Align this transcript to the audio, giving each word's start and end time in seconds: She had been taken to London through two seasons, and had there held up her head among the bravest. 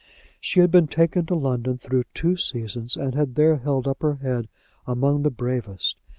She 0.39 0.61
had 0.61 0.71
been 0.71 0.87
taken 0.87 1.27
to 1.27 1.35
London 1.35 1.77
through 1.77 2.05
two 2.15 2.35
seasons, 2.35 2.95
and 2.97 3.13
had 3.13 3.35
there 3.35 3.57
held 3.57 3.87
up 3.87 4.01
her 4.01 4.15
head 4.15 4.47
among 4.87 5.21
the 5.21 5.29
bravest. 5.29 5.99